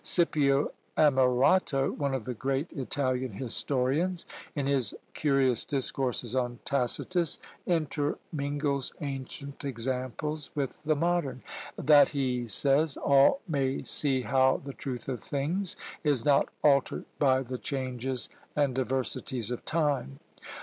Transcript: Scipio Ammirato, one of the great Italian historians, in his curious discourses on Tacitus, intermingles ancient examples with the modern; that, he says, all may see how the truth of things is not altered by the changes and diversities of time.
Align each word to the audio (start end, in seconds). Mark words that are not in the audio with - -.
Scipio 0.03 0.71
Ammirato, 0.97 1.91
one 1.95 2.15
of 2.15 2.25
the 2.25 2.33
great 2.33 2.71
Italian 2.71 3.33
historians, 3.33 4.25
in 4.55 4.65
his 4.65 4.95
curious 5.13 5.63
discourses 5.63 6.33
on 6.33 6.57
Tacitus, 6.65 7.37
intermingles 7.67 8.93
ancient 8.99 9.63
examples 9.63 10.49
with 10.55 10.81
the 10.83 10.95
modern; 10.95 11.43
that, 11.77 12.09
he 12.09 12.47
says, 12.47 12.97
all 12.97 13.41
may 13.47 13.83
see 13.83 14.21
how 14.23 14.59
the 14.65 14.73
truth 14.73 15.07
of 15.07 15.21
things 15.21 15.75
is 16.03 16.25
not 16.25 16.49
altered 16.63 17.05
by 17.19 17.43
the 17.43 17.59
changes 17.59 18.27
and 18.55 18.73
diversities 18.73 19.51
of 19.51 19.63
time. 19.65 20.17